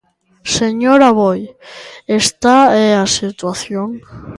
Señor 0.57 0.99
Aboi, 1.09 1.41
esta 2.21 2.55
é 2.87 2.89
a 3.03 3.07
situación. 3.19 3.89